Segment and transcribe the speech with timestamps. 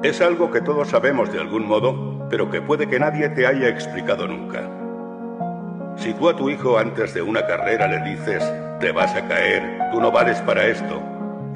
[0.00, 3.68] Es algo que todos sabemos de algún modo, pero que puede que nadie te haya
[3.68, 4.62] explicado nunca.
[5.96, 8.48] Si tú a tu hijo antes de una carrera le dices,
[8.78, 11.02] te vas a caer, tú no vales para esto,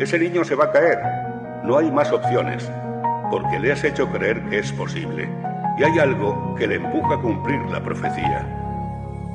[0.00, 0.98] ese niño se va a caer.
[1.62, 2.68] No hay más opciones,
[3.30, 5.28] porque le has hecho creer que es posible,
[5.78, 8.44] y hay algo que le empuja a cumplir la profecía.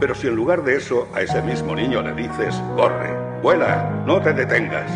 [0.02, 4.20] Pero si en lugar de eso a ese mismo niño le dices, corre, vuela, no
[4.20, 4.92] te detengas,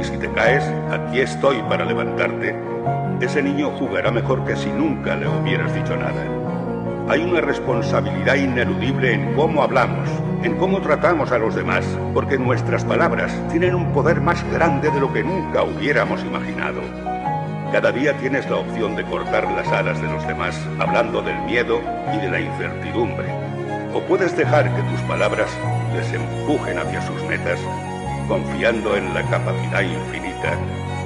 [0.00, 2.73] y si te caes, aquí estoy para levantarte,
[3.20, 6.24] ese niño jugará mejor que si nunca le hubieras dicho nada.
[7.08, 10.08] Hay una responsabilidad ineludible en cómo hablamos,
[10.42, 15.00] en cómo tratamos a los demás, porque nuestras palabras tienen un poder más grande de
[15.00, 16.80] lo que nunca hubiéramos imaginado.
[17.72, 21.80] Cada día tienes la opción de cortar las alas de los demás, hablando del miedo
[22.14, 23.26] y de la incertidumbre.
[23.94, 25.50] O puedes dejar que tus palabras
[25.94, 27.58] les empujen hacia sus metas,
[28.28, 30.58] confiando en la capacidad infinita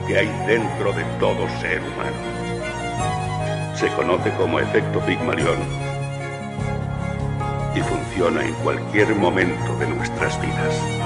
[0.08, 2.16] que hay dentro de todo ser humano.
[3.76, 5.58] Se conoce como efecto Pigmalión
[7.76, 10.97] y funciona en cualquier momento de nuestras vidas.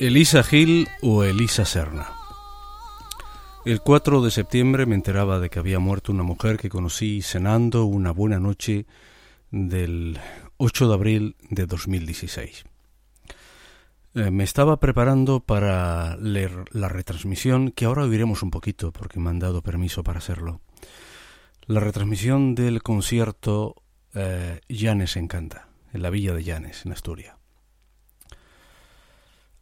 [0.00, 2.08] Elisa Gil o Elisa Serna.
[3.64, 7.84] El 4 de septiembre me enteraba de que había muerto una mujer que conocí cenando
[7.84, 8.86] una buena noche
[9.52, 10.18] del
[10.56, 12.64] 8 de abril de 2016.
[14.16, 19.30] Eh, me estaba preparando para leer la retransmisión, que ahora oiremos un poquito porque me
[19.30, 20.60] han dado permiso para hacerlo.
[21.66, 23.76] La retransmisión del concierto
[24.12, 27.43] eh, Llanes Encanta, en la villa de Llanes, en Asturias.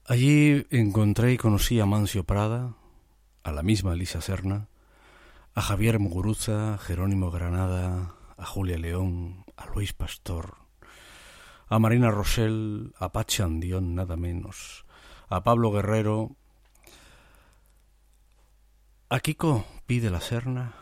[0.04, 2.74] Allí encontré y conocí a Mancio Prada,
[3.44, 4.68] a la misma Elisa Serna,
[5.54, 10.56] a Javier Muguruza, Jerónimo Granada, a Julia León, a Luis Pastor,
[11.68, 14.84] a Marina Rochelle, a Pachi Andión, nada menos,
[15.28, 16.34] a Pablo Guerrero,
[19.08, 20.74] a Kiko Pide la Serna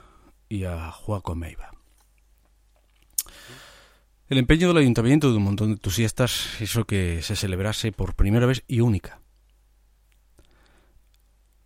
[0.49, 1.80] y a Juaco Meiva.
[4.31, 8.47] El empeño del ayuntamiento de un montón de entusiastas hizo que se celebrase por primera
[8.47, 9.21] vez y única.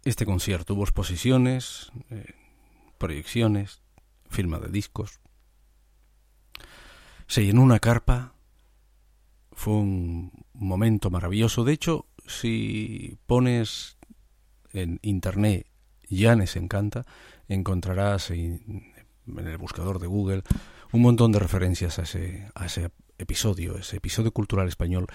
[0.03, 2.25] Este concierto hubo exposiciones, eh,
[2.97, 3.83] proyecciones,
[4.31, 5.21] firma de discos.
[7.27, 8.33] Se llenó una carpa.
[9.53, 11.65] Fue un momento maravilloso.
[11.65, 13.99] De hecho, si pones
[14.73, 15.67] en internet
[16.09, 17.05] Janes Encanta,
[17.47, 18.95] encontrarás en
[19.27, 20.45] el buscador de Google
[20.95, 25.09] un montón de referencias a ese, episodio, ese episodio cultural español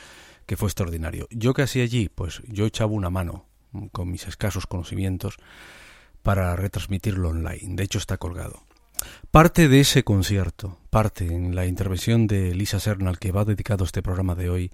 [0.45, 1.25] que fue extraordinario.
[1.31, 3.45] Yo que hacía allí, pues yo echaba una mano
[3.93, 5.37] con mis escasos conocimientos
[6.21, 7.75] para retransmitirlo online.
[7.77, 8.63] De hecho está colgado.
[9.31, 13.85] Parte de ese concierto, parte en la intervención de Lisa Serna, al que va dedicado
[13.85, 14.71] este programa de hoy,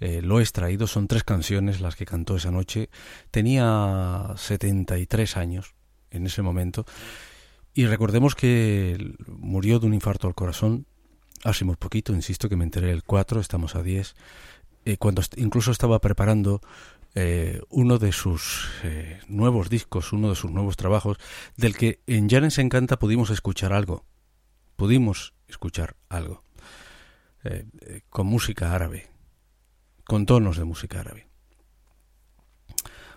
[0.00, 0.86] eh, lo he extraído.
[0.86, 2.90] Son tres canciones las que cantó esa noche.
[3.30, 5.74] Tenía 73 años
[6.10, 6.84] en ese momento
[7.74, 10.86] y recordemos que murió de un infarto al corazón
[11.42, 14.14] hace muy poquito, insisto que me enteré el 4, estamos a 10,
[14.86, 16.60] eh, cuando incluso estaba preparando
[17.14, 21.18] eh, uno de sus eh, nuevos discos, uno de sus nuevos trabajos,
[21.56, 24.04] del que en Janes Encanta pudimos escuchar algo,
[24.76, 26.42] pudimos escuchar algo,
[28.08, 29.06] con música árabe,
[30.06, 31.28] con tonos de música árabe.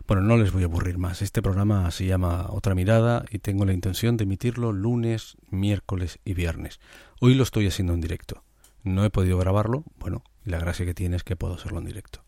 [0.07, 1.21] Bueno, no les voy a aburrir más.
[1.21, 6.33] Este programa se llama Otra Mirada y tengo la intención de emitirlo lunes, miércoles y
[6.33, 6.79] viernes.
[7.19, 8.41] Hoy lo estoy haciendo en directo.
[8.85, 12.23] No he podido grabarlo, bueno, la gracia que tiene es que puedo hacerlo en directo.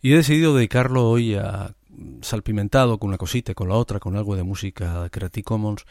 [0.00, 1.76] Y he decidido dedicarlo hoy a
[2.22, 5.84] salpimentado con una cosita con la otra, con algo de música Creative Commons,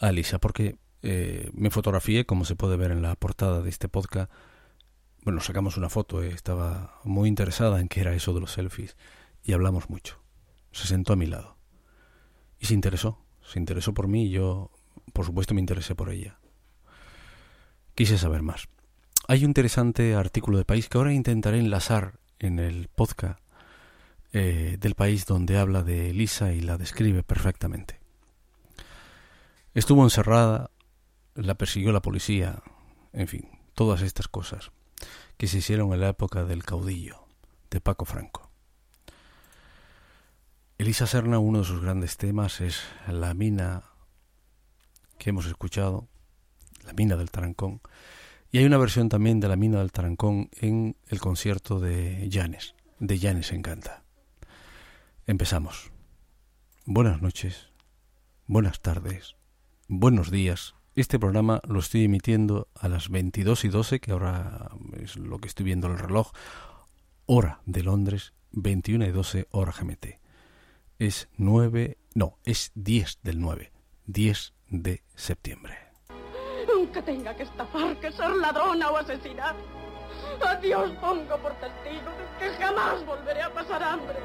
[0.00, 3.88] a Lisa, porque eh, me fotografié, como se puede ver en la portada de este
[3.88, 4.32] podcast.
[5.22, 8.96] Bueno, sacamos una foto, eh, estaba muy interesada en qué era eso de los selfies
[9.44, 10.23] y hablamos mucho
[10.74, 11.56] se sentó a mi lado.
[12.58, 14.70] Y se interesó, se interesó por mí y yo,
[15.12, 16.38] por supuesto, me interesé por ella.
[17.94, 18.68] Quise saber más.
[19.28, 23.38] Hay un interesante artículo de país que ahora intentaré enlazar en el podcast
[24.32, 28.00] eh, del país donde habla de Elisa y la describe perfectamente.
[29.74, 30.70] Estuvo encerrada,
[31.34, 32.62] la persiguió la policía,
[33.12, 34.72] en fin, todas estas cosas
[35.36, 37.26] que se hicieron en la época del caudillo,
[37.70, 38.50] de Paco Franco.
[40.76, 43.84] Elisa Serna, uno de sus grandes temas es la mina
[45.18, 46.08] que hemos escuchado,
[46.84, 47.80] la mina del Tarancón,
[48.50, 52.74] y hay una versión también de la mina del Tarancón en el concierto de Llanes,
[52.98, 54.02] de Llanes Encanta.
[55.26, 55.92] Empezamos.
[56.84, 57.68] Buenas noches,
[58.48, 59.36] buenas tardes,
[59.86, 60.74] buenos días.
[60.96, 65.46] Este programa lo estoy emitiendo a las 22 y 12, que ahora es lo que
[65.46, 66.32] estoy viendo en el reloj,
[67.26, 70.23] hora de Londres, 21 y 12 hora GMT
[70.98, 73.72] es 9, no, es 10 del 9,
[74.06, 75.74] 10 de septiembre.
[76.72, 79.54] Aunque tenga que estafar, que ser ladrona o asesinar,
[80.46, 84.16] a Dios pongo por testigo que jamás volveré a pasar hambre.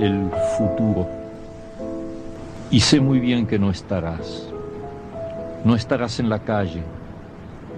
[0.00, 1.08] El futuro.
[2.70, 4.48] Y sé muy bien que no estarás.
[5.64, 6.82] No estarás en la calle,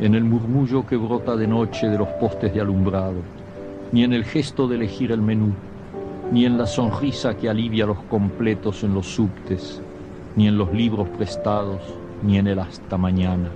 [0.00, 3.39] en el murmullo que brota de noche de los postes de alumbrado
[3.92, 5.52] ni en el gesto de elegir el menú,
[6.32, 9.82] ni en la sonrisa que alivia los completos en los subtes,
[10.36, 11.80] ni en los libros prestados,
[12.22, 13.48] ni en el hasta mañana.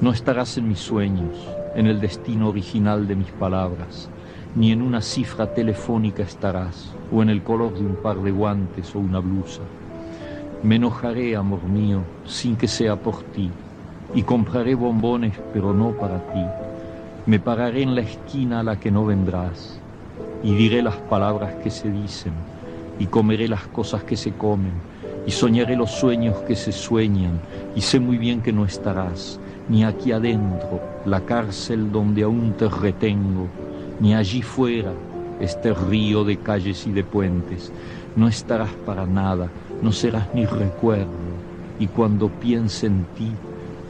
[0.00, 1.36] No estarás en mis sueños,
[1.74, 4.10] en el destino original de mis palabras,
[4.54, 8.94] ni en una cifra telefónica estarás, o en el color de un par de guantes
[8.94, 9.62] o una blusa.
[10.62, 13.50] Me enojaré, amor mío, sin que sea por ti,
[14.14, 16.67] y compraré bombones, pero no para ti
[17.28, 19.78] me pararé en la esquina a la que no vendrás
[20.42, 22.32] y diré las palabras que se dicen
[22.98, 24.72] y comeré las cosas que se comen
[25.26, 27.38] y soñaré los sueños que se sueñan
[27.76, 32.66] y sé muy bien que no estarás ni aquí adentro, la cárcel donde aún te
[32.66, 33.46] retengo,
[34.00, 34.94] ni allí fuera,
[35.38, 37.70] este río de calles y de puentes.
[38.16, 39.50] No estarás para nada,
[39.82, 41.10] no serás ni recuerdo,
[41.78, 43.30] y cuando piense en ti,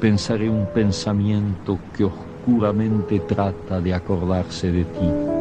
[0.01, 5.38] pensaré un pensamiento que os oscuramente trata de acordarse de ti.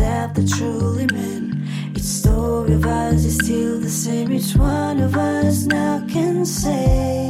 [0.00, 1.68] Upset the truly men.
[1.94, 7.29] Each story of us is still the same, each one of us now can say.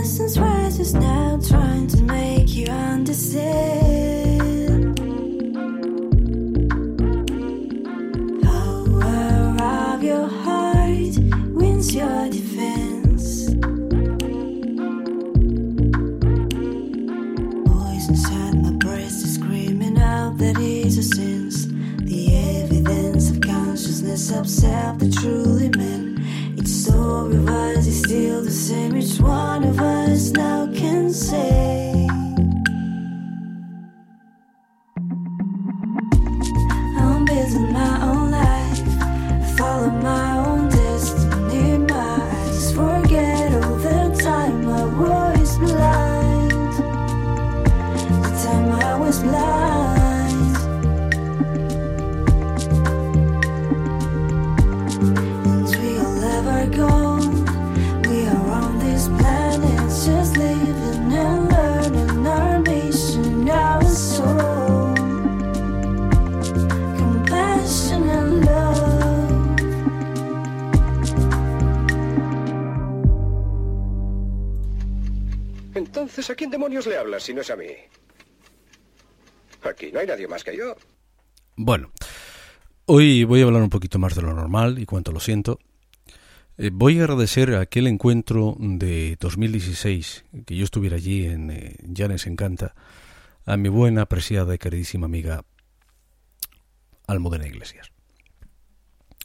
[0.00, 3.36] Essence rises now, trying to make you understand.
[8.42, 11.18] Power of your heart
[11.52, 13.50] wins your defense.
[17.68, 21.66] Voice inside my breast is screaming out that is a sense.
[21.98, 26.09] The evidence of consciousness upset the truly men.
[26.92, 28.96] Of us is still the same.
[28.96, 32.09] Each one of us now can say.
[76.60, 77.68] Demonios le hablas si no es a mí?
[79.62, 80.76] Aquí no hay nadie más que yo.
[81.56, 81.90] Bueno,
[82.84, 85.58] hoy voy a hablar un poquito más de lo normal y cuanto lo siento.
[86.58, 92.26] Eh, voy a agradecer aquel encuentro de 2016, que yo estuviera allí en eh, Llanes
[92.26, 92.74] Encanta,
[93.46, 95.46] a mi buena, apreciada y queridísima amiga
[97.06, 97.90] Almudena Iglesias.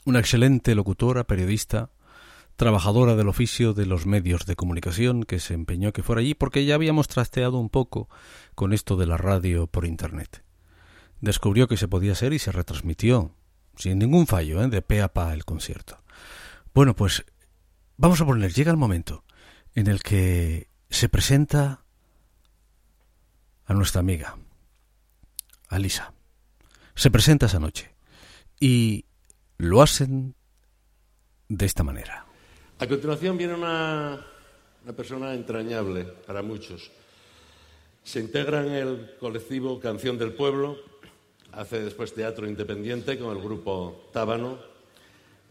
[0.05, 1.89] Una excelente locutora, periodista,
[2.55, 6.65] trabajadora del oficio de los medios de comunicación que se empeñó que fuera allí porque
[6.65, 8.09] ya habíamos trasteado un poco
[8.55, 10.43] con esto de la radio por internet.
[11.21, 13.35] Descubrió que se podía hacer y se retransmitió,
[13.75, 14.67] sin ningún fallo, ¿eh?
[14.67, 16.01] de pe a pa el concierto.
[16.73, 17.25] Bueno, pues
[17.97, 19.23] vamos a poner, llega el momento
[19.73, 21.83] en el que se presenta
[23.65, 24.37] a nuestra amiga,
[25.67, 26.13] Alisa.
[26.95, 27.93] Se presenta esa noche
[28.59, 29.05] y
[29.57, 30.35] lo hacen
[31.49, 32.24] de esta manera.
[32.77, 34.19] A continuación viene una,
[34.97, 36.91] persona entrañable para muchos.
[38.03, 40.77] Se integra en el colectivo Canción del Pueblo,
[41.53, 44.59] hace después teatro independiente con el grupo Tábano.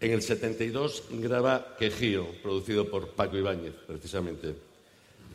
[0.02, 4.54] En el 72 graba Quejío, producido por Paco Ibáñez, precisamente.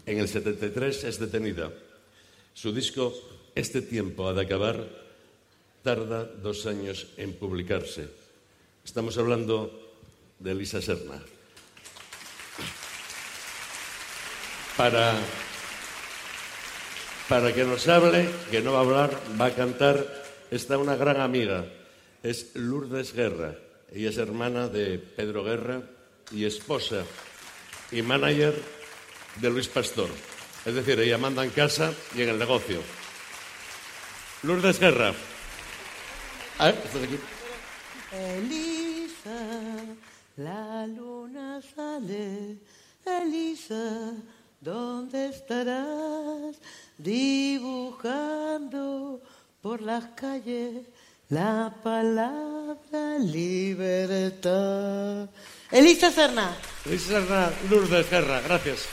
[0.06, 1.72] En el 73 es detenida.
[2.54, 3.12] Su disco
[3.56, 4.88] Este tiempo ha de acabar
[5.82, 8.08] tarda dos años en publicarse.
[8.86, 9.72] Estamos hablando
[10.38, 11.20] de Elisa Serna.
[14.80, 15.14] Para,
[17.28, 20.08] para que nos hable, que no va a hablar, va a cantar,
[20.52, 21.66] está una gran amiga,
[22.24, 23.56] es Lourdes Guerra.
[23.92, 25.82] Ella es hermana de Pedro Guerra
[26.32, 27.04] y esposa
[27.92, 28.56] y manager
[29.42, 30.08] de Luis Pastor.
[30.66, 32.80] Es decir, ella manda en casa y en el negocio.
[34.44, 35.14] Lourdes Guerra.
[36.58, 37.20] Ah, ¿estás aquí?
[38.14, 39.84] Elisa,
[40.38, 42.60] la luna sale.
[43.06, 44.14] Elisa,
[44.62, 46.56] ¿dónde estarás?
[46.98, 48.20] Dibujando
[49.62, 50.86] por las calles
[51.30, 54.50] la palabra libertad.
[55.72, 56.56] Elisa Serna.
[56.86, 58.88] Elisa Serna, Lourdes Guerra, gracias.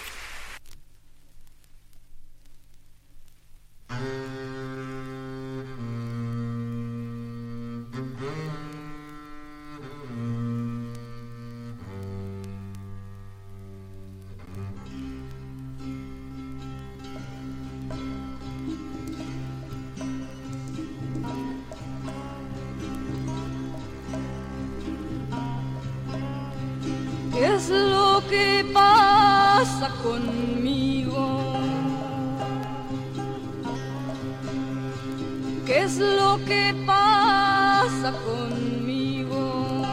[35.76, 39.84] ¿Qué es lo que pasa conmigo?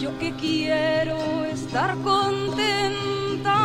[0.00, 3.58] Yo que quiero estar contenta.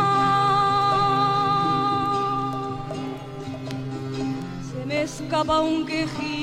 [4.70, 6.37] Se me escapa un quejido.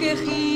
[0.00, 0.47] Escapa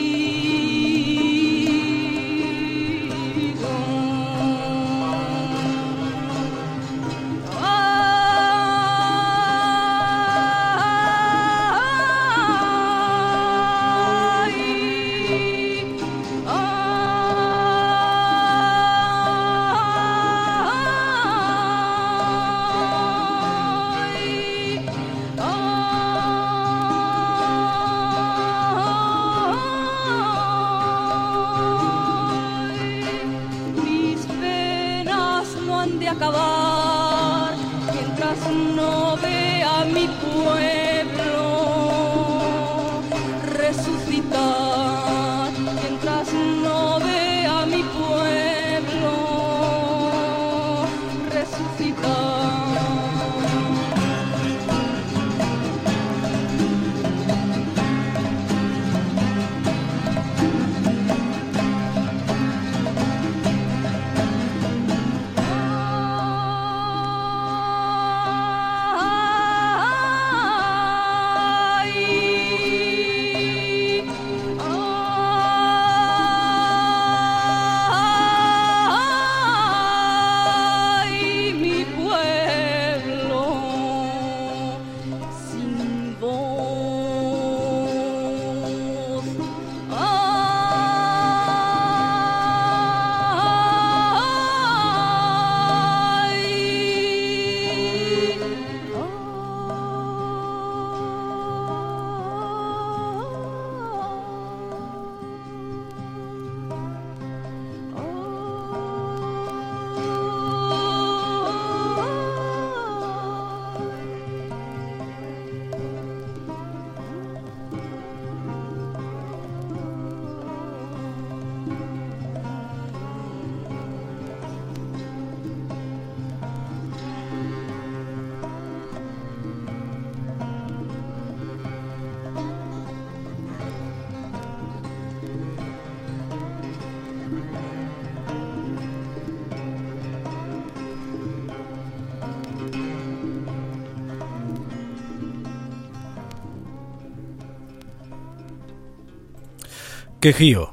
[150.23, 150.73] Quejío.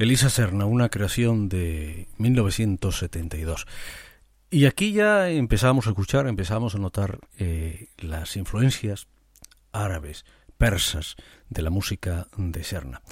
[0.00, 3.64] Elisa Serna, una creación de 1972.
[4.50, 9.06] Y aquí ya empezamos a escuchar, empezamos a notar eh, las influencias
[9.70, 10.24] árabes,
[10.58, 11.14] persas
[11.48, 13.02] de la música de Serna.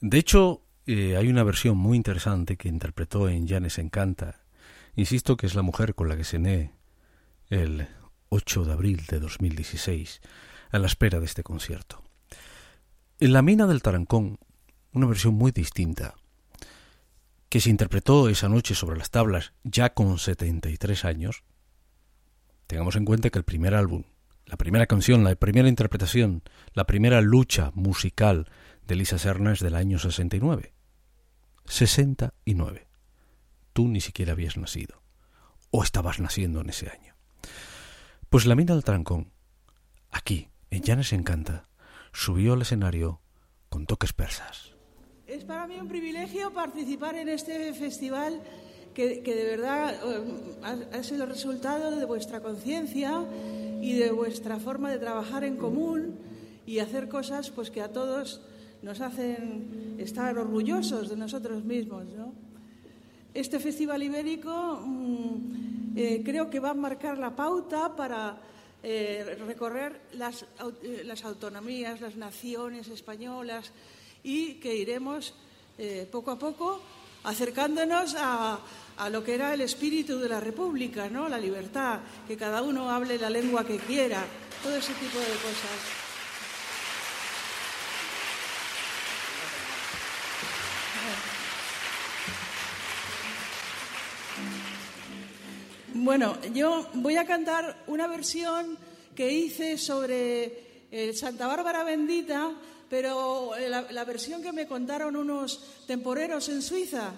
[0.00, 4.40] De hecho, eh, hay una versión muy interesante que interpretó en Janes Encanta.
[4.96, 6.72] Insisto que es la mujer con la que cené
[7.48, 7.86] el
[8.30, 10.20] 8 de abril de 2016,
[10.72, 12.02] a la espera de este concierto.
[13.20, 14.40] En La Mina del Tarancón,
[14.96, 16.14] una versión muy distinta,
[17.50, 21.44] que se interpretó esa noche sobre las tablas ya con 73 años,
[22.66, 24.04] tengamos en cuenta que el primer álbum,
[24.46, 28.50] la primera canción, la primera interpretación, la primera lucha musical
[28.86, 30.72] de Lisa Serna es del año 69.
[31.66, 32.86] 69.
[33.74, 35.02] Tú ni siquiera habías nacido,
[35.70, 37.14] o estabas naciendo en ese año.
[38.30, 39.30] Pues la mina del trancón,
[40.10, 41.68] aquí, en Llanes Encanta,
[42.12, 43.20] subió al escenario
[43.68, 44.75] con toques persas.
[45.26, 48.40] Es para mí un privilegio participar en este festival
[48.94, 53.24] que, de verdad eh, ha, sido el resultado de vuestra conciencia
[53.82, 56.14] y de vuestra forma de trabajar en común
[56.64, 58.40] y hacer cosas pues que a todos
[58.82, 62.04] nos hacen estar orgullosos de nosotros mismos.
[63.34, 68.38] Este festival ibérico mmm, eh, creo que va a marcar la pauta para
[68.80, 70.44] eh, recorrer las,
[71.24, 73.72] autonomías, las naciones españolas
[74.26, 75.34] y que iremos
[75.78, 76.82] eh, poco a poco
[77.22, 78.58] acercándonos a,
[78.96, 81.28] a, lo que era el espíritu de la República, ¿no?
[81.28, 84.24] la libertad, que cada uno hable la lengua que quiera,
[84.64, 86.06] todo ese tipo de cosas.
[95.94, 98.76] Bueno, yo voy a cantar una versión
[99.14, 102.50] que hice sobre el Santa Bárbara Bendita,
[102.88, 107.12] pero la, la, versión que me contaron unos temporeros en Suiza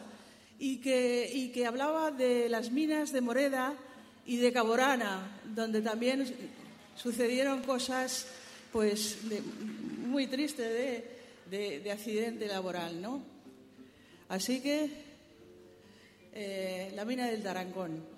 [0.59, 3.75] y que, y que hablaba de las minas de Moreda
[4.27, 6.27] y de Caborana, donde también
[6.97, 8.27] sucedieron cosas
[8.73, 9.19] pues
[10.07, 11.19] muy tristes de,
[11.51, 13.23] de, de, accidente laboral, ¿no?
[14.29, 14.91] Así que
[16.33, 18.18] eh, la mina del Tarancón.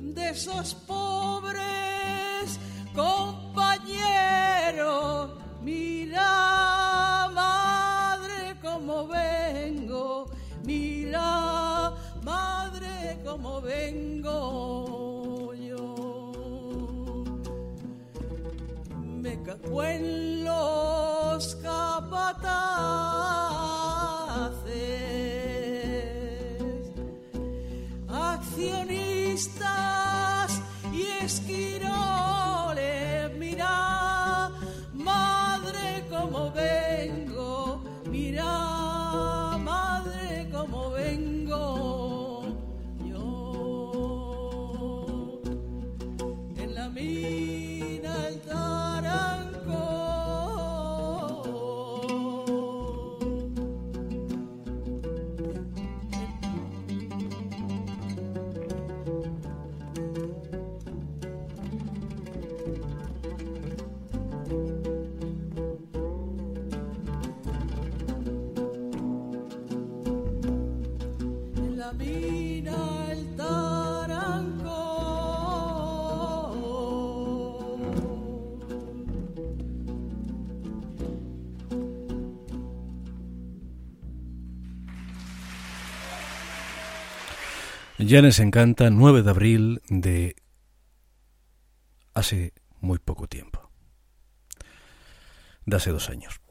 [0.00, 2.58] de esos pobres
[2.94, 3.35] compañeros.
[13.66, 15.94] Vengo yo.
[19.22, 22.46] Me cago en los capataces
[28.88, 29.95] listas
[87.98, 90.36] Janes Encanta, 9 de abril de
[92.12, 93.70] hace muy poco tiempo.
[95.64, 96.42] De hace dos años.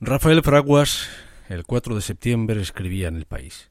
[0.00, 1.10] Rafael Fraguas,
[1.50, 3.70] el 4 de septiembre, escribía en El País.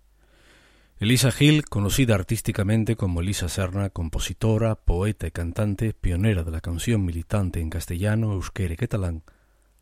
[1.00, 7.04] Elisa Gil, conocida artísticamente como Elisa Serna, compositora, poeta y cantante, pionera de la canción
[7.04, 9.24] militante en castellano, euskera catalán,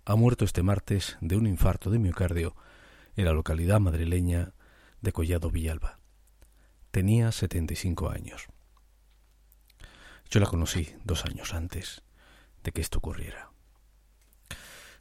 [0.06, 2.56] ha muerto este martes de un infarto de miocardio
[3.18, 4.54] en la localidad madrileña
[5.02, 6.00] de Collado Villalba.
[6.92, 8.48] Tenía 75 años.
[10.30, 12.02] Yo la conocí dos años antes
[12.64, 13.52] de que esto ocurriera.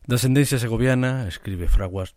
[0.06, 2.14] De ascendencia segoviana, escribe Fraguas,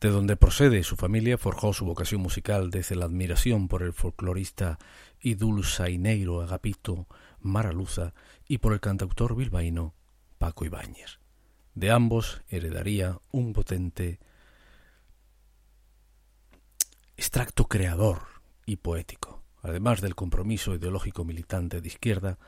[0.00, 4.78] de donde procede su familia, forjó su vocación musical desde la admiración por el folclorista
[5.20, 7.06] y dulzaineiro Agapito
[7.40, 8.14] Maraluza
[8.46, 9.94] y por el cantautor bilbaíno
[10.38, 11.18] Paco Ibáñez.
[11.74, 14.20] De ambos heredaría un potente
[17.18, 18.22] extracto creador
[18.64, 22.38] y poético, además del compromiso ideológico militante de izquierda,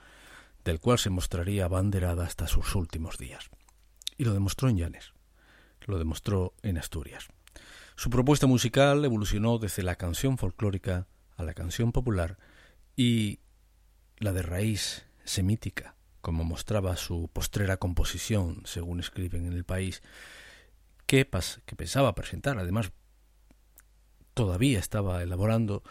[0.64, 3.50] del cual se mostraría abanderada hasta sus últimos días.
[4.16, 5.12] Y lo demostró en Llanes,
[5.87, 7.26] lo demostró en Asturias.
[7.96, 12.38] Su propuesta musical evolucionó desde la canción folclórica a la canción popular
[12.94, 13.40] y
[14.18, 20.00] la de raíz semítica, como mostraba su postrera composición, según escriben en el país,
[21.06, 22.56] que, pas que pensaba presentar.
[22.56, 22.92] Además,
[24.40, 25.83] todavía estaba elaborando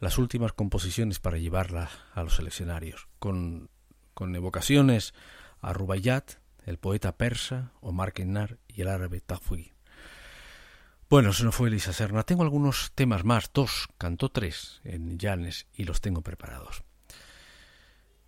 [0.00, 3.68] las últimas composiciones para llevarla a los escenarios, con,
[4.14, 5.12] con evocaciones
[5.60, 9.74] a Rubaiyat, el poeta persa, Omar Kennar y el árabe Tafui.
[11.10, 12.22] Bueno, eso no fue Elisa Serna.
[12.22, 16.84] Tengo algunos temas más, dos, cantó tres en Llanes y los tengo preparados.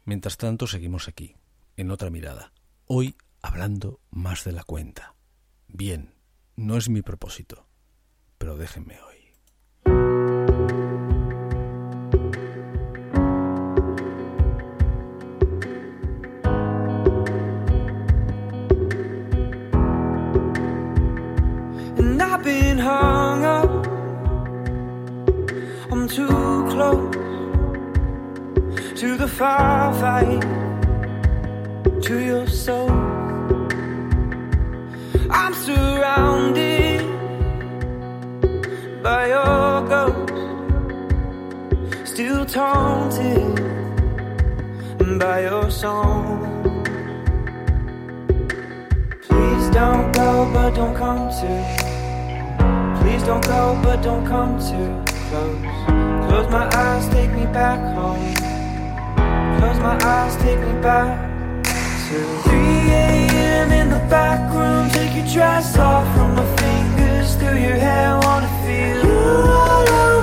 [0.05, 1.37] Mientras tanto, seguimos aquí,
[1.79, 2.53] en otra mirada.
[2.85, 5.15] Hoy hablando más de la cuenta.
[5.69, 6.13] Bien,
[6.55, 7.67] no es mi propósito,
[8.37, 9.14] pero déjenme hoy.
[28.97, 30.41] To the firefight,
[32.01, 32.91] to your soul.
[35.31, 37.03] I'm surrounded
[39.03, 40.31] by your ghost,
[42.09, 43.59] still taunted
[45.19, 46.63] by your song.
[49.23, 51.65] Please don't go, but don't come too.
[53.03, 56.29] Please don't go, but don't come too close.
[56.29, 58.44] Close my eyes, take me back home.
[59.65, 63.73] Close my eyes, take me back to 3 a.m.
[63.73, 64.91] in the back room.
[64.91, 68.21] Take your dress off from my fingers through your hair.
[68.25, 69.21] Wanna feel you
[69.63, 70.14] all over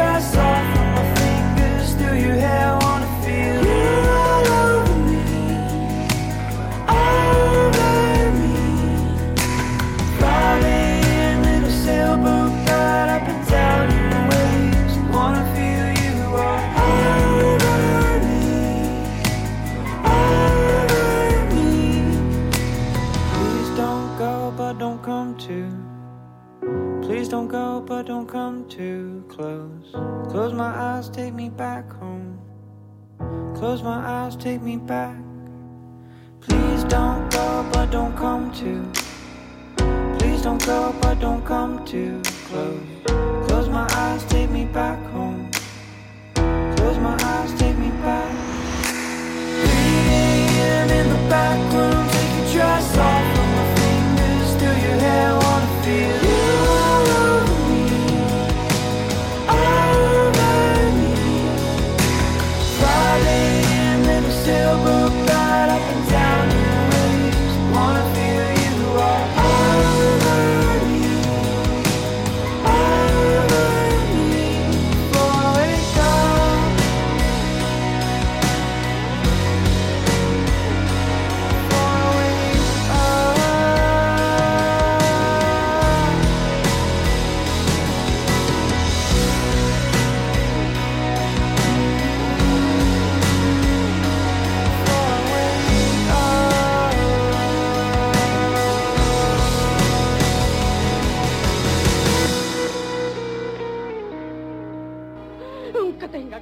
[0.00, 0.59] Jesus.
[34.40, 35.14] Take me back.
[36.40, 38.82] Please don't go, but don't come too.
[40.18, 42.80] Please don't go, but don't come too close.
[43.46, 45.50] Close my eyes, take me back home.
[46.34, 48.32] Close my eyes, take me back.
[48.82, 50.90] 3 a.m.
[50.90, 51.99] in the back room,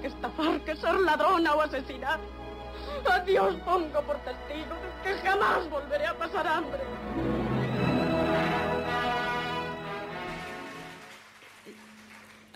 [0.01, 2.20] que estafar, que ser ladrona o asesinar.
[3.11, 6.83] A Dios pongo por testigo que jamás volveré a pasar hambre.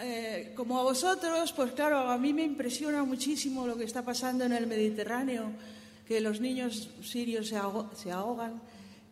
[0.00, 4.44] Eh, como a vosotros, pues claro, a mí me impresiona muchísimo lo que está pasando
[4.44, 5.52] en el Mediterráneo,
[6.08, 8.60] que los niños sirios se, aho- se ahogan,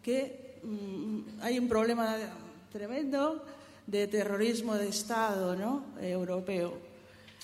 [0.02, 2.16] que mm, hay un problema
[2.72, 3.44] tremendo
[3.86, 5.84] de terrorismo de Estado ¿no?
[6.00, 6.89] Europeo.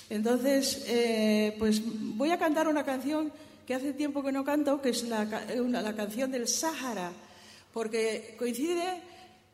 [0.09, 3.33] Entonces, eh, pues voy a cantar una canción
[3.67, 7.11] que hace tiempo que no canto, que es la, la canción del Sáhara,
[7.73, 9.03] porque coincide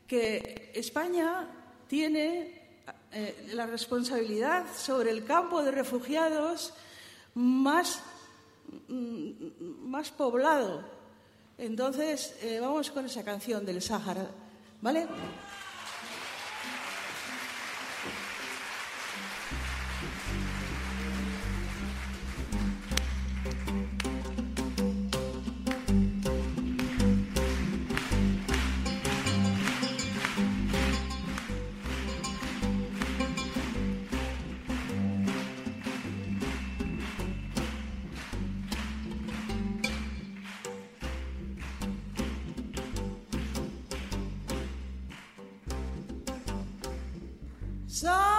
[0.07, 1.48] que España
[1.88, 2.62] tiene
[3.12, 6.74] eh, la responsabilidad sobre el campo de refugiados
[7.35, 8.00] más,
[8.88, 10.83] más poblado.
[11.59, 14.26] Entonces, eh, vamos con esa canción del Sáhara,
[14.81, 15.07] ¿vale?
[47.93, 48.31] So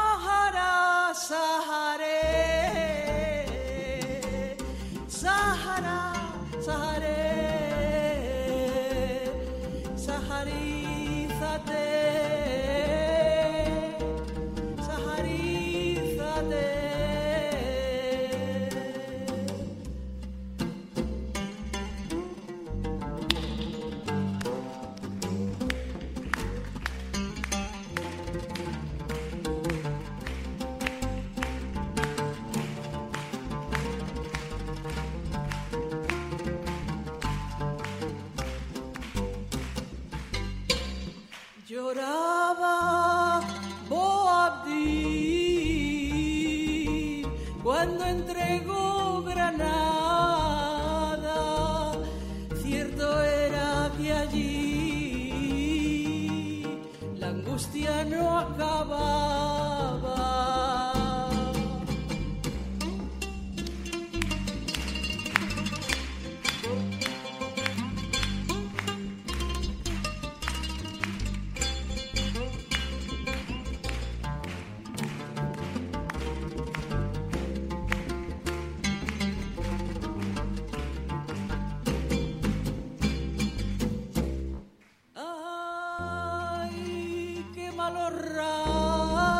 [87.83, 88.13] malos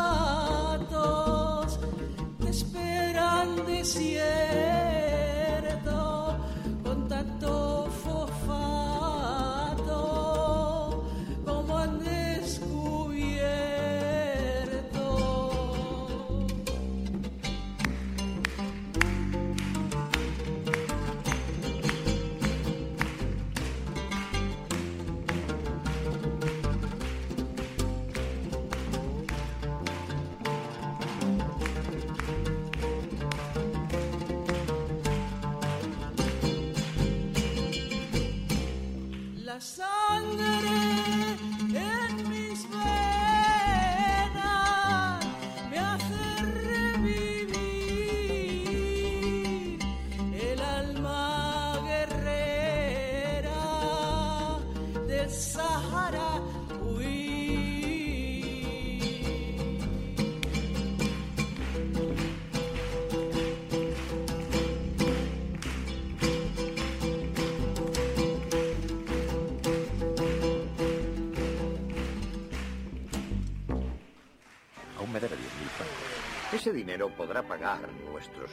[0.04, 0.88] ratos
[2.40, 4.93] te esperan desierto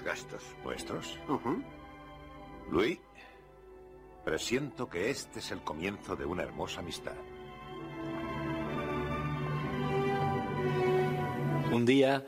[0.01, 0.43] nuestros gastos.
[0.63, 1.19] ¿Nuestros?
[2.69, 2.99] Luis,
[4.23, 7.15] presiento que este es el comienzo de una hermosa amistad.
[11.71, 12.27] Un día,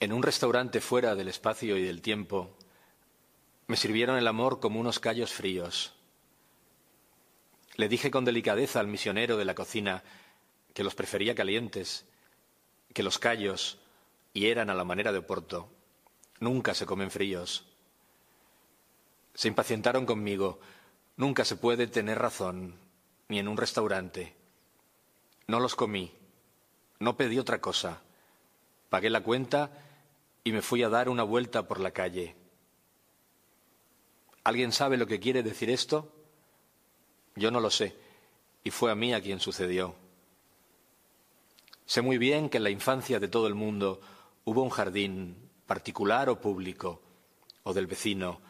[0.00, 2.56] en un restaurante fuera del espacio y del tiempo,
[3.68, 5.94] me sirvieron el amor como unos callos fríos.
[7.76, 10.02] Le dije con delicadeza al misionero de la cocina
[10.74, 12.04] que los prefería calientes,
[12.92, 13.78] que los callos,
[14.34, 15.70] y eran a la manera de Oporto,
[16.40, 17.64] nunca se comen fríos.
[19.34, 20.60] Se impacientaron conmigo.
[21.16, 22.76] Nunca se puede tener razón,
[23.28, 24.34] ni en un restaurante.
[25.46, 26.12] No los comí.
[26.98, 28.02] No pedí otra cosa.
[28.88, 29.70] Pagué la cuenta
[30.44, 32.34] y me fui a dar una vuelta por la calle.
[34.44, 36.12] ¿Alguien sabe lo que quiere decir esto?
[37.36, 37.96] Yo no lo sé,
[38.64, 39.94] y fue a mí a quien sucedió.
[41.86, 44.00] Sé muy bien que en la infancia de todo el mundo
[44.44, 45.41] hubo un jardín,
[45.72, 47.00] particular o público,
[47.64, 48.42] o del vecino.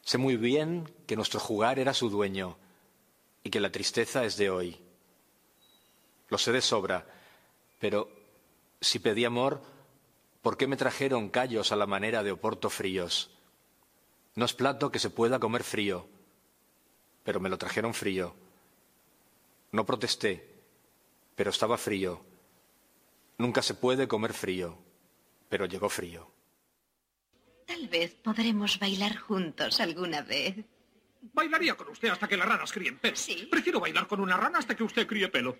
[0.00, 2.56] Sé muy bien que nuestro jugar era su dueño
[3.42, 4.78] y que la tristeza es de hoy.
[6.28, 7.04] Lo sé de sobra,
[7.80, 8.08] pero
[8.80, 9.60] si pedí amor,
[10.40, 13.32] ¿por qué me trajeron callos a la manera de Oporto fríos?
[14.36, 16.06] No es plato que se pueda comer frío,
[17.24, 18.36] pero me lo trajeron frío.
[19.72, 20.62] No protesté,
[21.34, 22.22] pero estaba frío.
[23.36, 24.78] Nunca se puede comer frío,
[25.48, 26.31] pero llegó frío.
[27.66, 30.64] Tal vez podremos bailar juntos alguna vez.
[31.32, 33.16] Bailaría con usted hasta que las ranas críen pelo.
[33.50, 35.56] Prefiero bailar con una rana hasta que usted críe pelo.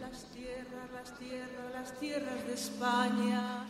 [0.00, 3.64] Las tierras, las tierras, las tierras de España,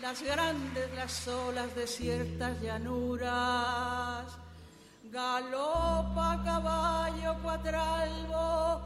[0.00, 4.26] las grandes, las olas, desiertas llanuras,
[5.04, 8.82] galopa, caballo, cuatralbo,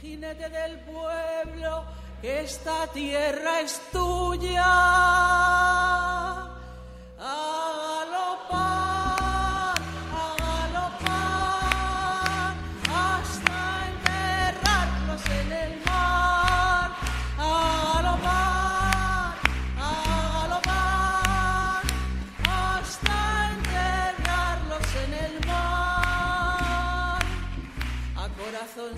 [0.00, 1.84] jinete del pueblo,
[2.20, 4.66] que esta tierra es tuya.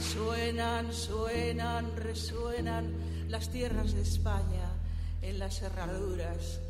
[0.01, 2.93] Suenan, suenan, resuenan
[3.29, 4.69] las tierras de España
[5.23, 6.70] en las herraduras.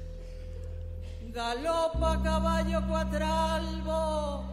[1.33, 4.45] Galopa caballo cuatralbo,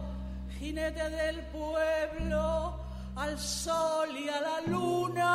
[0.58, 2.78] jinete del pueblo,
[3.16, 5.32] al sol y a la luna.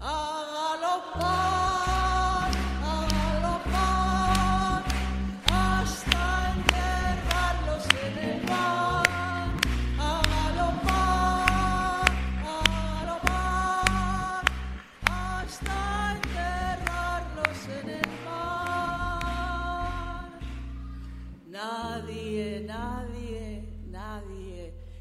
[0.00, 0.40] A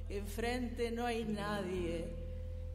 [0.10, 2.14] enfrente no hay nadie,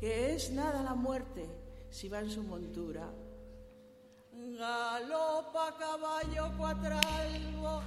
[0.01, 1.45] que es nada la muerte
[1.91, 3.09] si va en su montura.
[4.33, 7.83] Galopa caballo cuatralbo,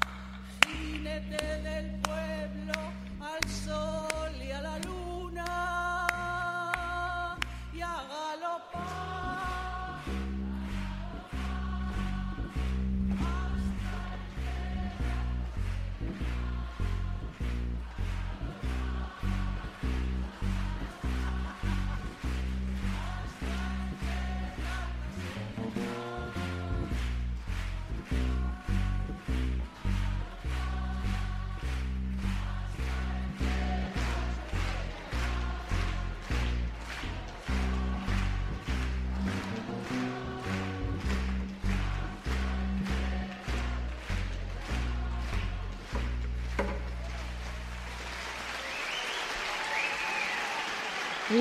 [0.66, 2.74] jinete del pueblo,
[3.22, 4.97] al sol y a la luna,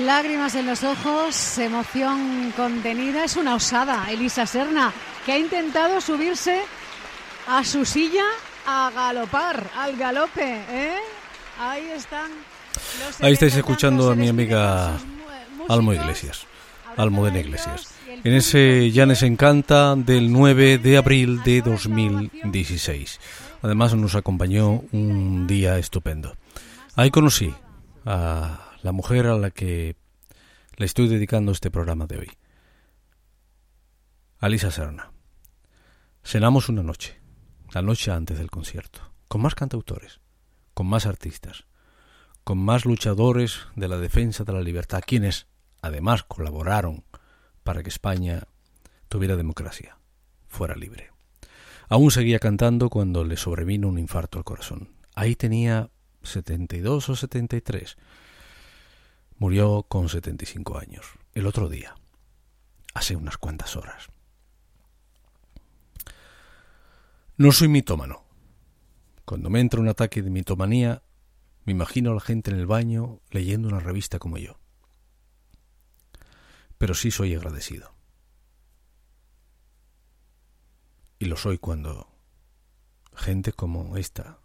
[0.07, 3.25] Lágrimas en los ojos, emoción contenida.
[3.25, 4.93] Es una osada, Elisa Serna,
[5.25, 6.61] que ha intentado subirse
[7.45, 8.23] a su silla
[8.65, 10.61] a galopar, al galope.
[10.69, 10.95] ¿eh?
[11.59, 12.31] Ahí están
[13.19, 14.97] Ahí estáis escuchando a mi amiga
[15.67, 16.45] Almo Iglesias,
[16.95, 17.93] Almudena Iglesias.
[18.07, 23.19] En ese Llanes Encanta del 9 de abril de 2016.
[23.61, 26.37] Además nos acompañó un día estupendo.
[26.95, 27.53] Ahí conocí
[28.05, 29.95] a la mujer a la que
[30.75, 32.31] le estoy dedicando este programa de hoy.
[34.39, 35.11] Alisa Serna.
[36.23, 37.19] Cenamos una noche,
[37.71, 40.19] la noche antes del concierto, con más cantautores,
[40.73, 41.65] con más artistas,
[42.43, 45.47] con más luchadores de la defensa de la libertad, quienes
[45.81, 47.03] además colaboraron
[47.63, 48.43] para que España
[49.09, 49.97] tuviera democracia,
[50.47, 51.11] fuera libre.
[51.89, 54.89] Aún seguía cantando cuando le sobrevino un infarto al corazón.
[55.15, 55.89] Ahí tenía
[56.23, 57.97] 72 o 73.
[59.39, 61.95] Murió con 75 años, el otro día,
[62.93, 64.07] hace unas cuantas horas.
[67.37, 68.23] No soy mitómano.
[69.25, 71.03] Cuando me entra un ataque de mitomanía,
[71.65, 74.57] me imagino a la gente en el baño leyendo una revista como yo.
[76.79, 77.93] Pero sí soy agradecido.
[81.19, 82.07] Y lo soy cuando
[83.15, 84.39] gente como esta,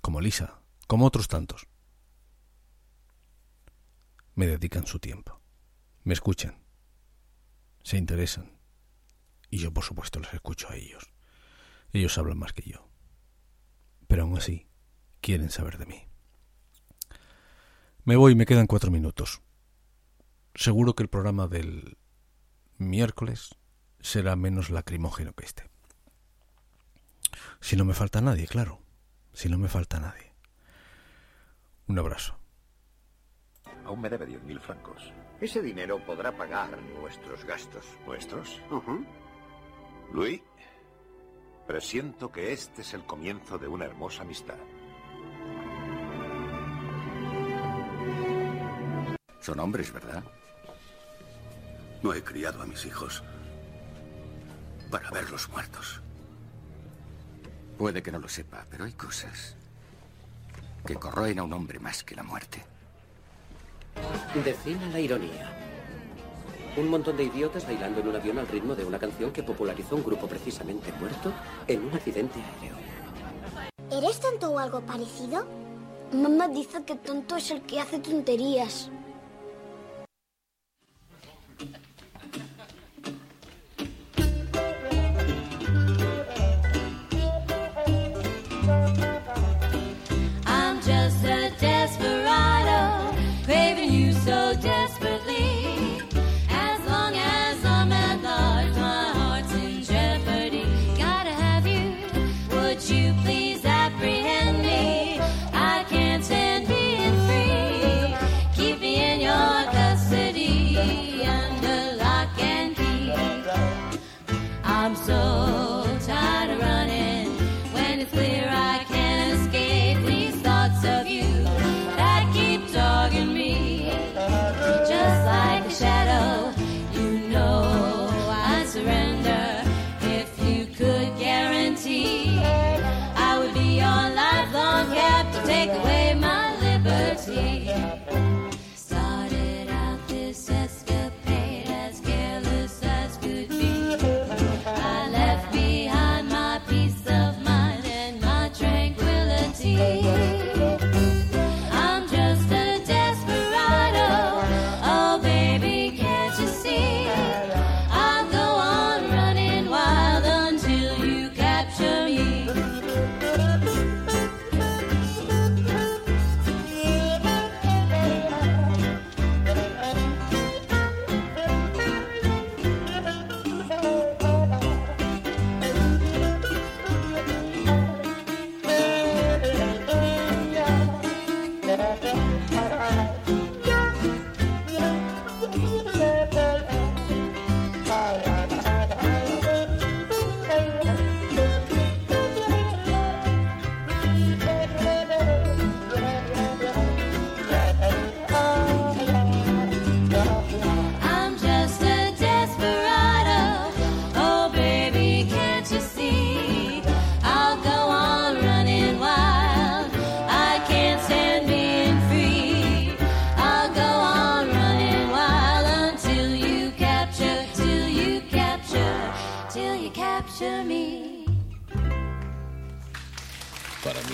[0.00, 1.66] como Lisa, como otros tantos,
[4.38, 5.42] me dedican su tiempo,
[6.04, 6.62] me escuchan,
[7.82, 8.56] se interesan,
[9.50, 11.12] y yo por supuesto les escucho a ellos.
[11.92, 12.88] Ellos hablan más que yo,
[14.06, 14.68] pero aún así
[15.20, 16.06] quieren saber de mí.
[18.04, 19.42] Me voy, me quedan cuatro minutos.
[20.54, 21.98] Seguro que el programa del
[22.76, 23.56] miércoles
[23.98, 25.68] será menos lacrimógeno que este.
[27.60, 28.80] Si no me falta nadie, claro.
[29.32, 30.32] Si no me falta nadie.
[31.88, 32.38] Un abrazo.
[33.88, 35.14] Aún me debe diez mil francos.
[35.40, 37.86] Ese dinero podrá pagar nuestros gastos.
[38.04, 38.60] ¿Nuestros?
[40.12, 40.42] Luis,
[41.66, 44.58] presiento que este es el comienzo de una hermosa amistad.
[49.40, 50.22] Son hombres, ¿verdad?
[52.02, 53.24] No he criado a mis hijos
[54.90, 56.02] para verlos muertos.
[57.78, 59.56] Puede que no lo sepa, pero hay cosas
[60.84, 62.62] que corroen a un hombre más que la muerte.
[64.44, 65.54] Defina la ironía.
[66.76, 69.96] Un montón de idiotas bailando en un avión al ritmo de una canción que popularizó
[69.96, 71.32] un grupo precisamente muerto
[71.66, 72.76] en un accidente aéreo.
[73.90, 75.46] ¿Eres tonto o algo parecido?
[76.12, 78.90] Mamá dice que tonto es el que hace tonterías.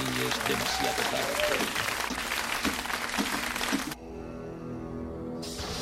[0.05, 1.55] Para mí es demasiado tarde.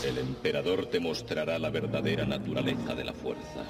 [0.05, 3.65] El emperador te mostrará la verdadera naturaleza de la fuerza.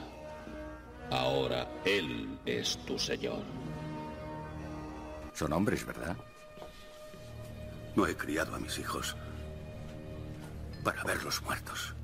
[1.11, 3.43] Ahora él es tu señor.
[5.33, 6.17] Son hombres, ¿verdad?
[7.97, 9.17] No he criado a mis hijos
[10.85, 11.95] para verlos muertos.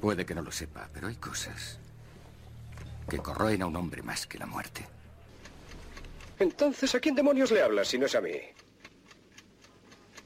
[0.00, 1.78] Puede que no lo sepa, pero hay cosas
[3.08, 4.84] que corroen a un hombre más que la muerte.
[6.42, 8.32] Entonces, ¿a quién demonios le hablas si no es a mí?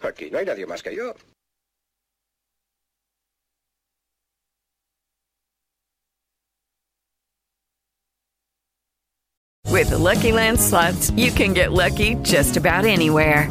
[0.00, 1.14] Aquí no hay nadie más que yo.
[9.70, 13.50] With the Lucky Land slots, you can get lucky just about anywhere.